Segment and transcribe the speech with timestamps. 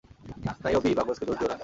[0.63, 1.57] নাইয়োবি, বাগসকে দোষ দিয়ো না।